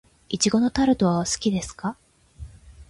[0.29, 1.95] 苺のタルトは好きですか。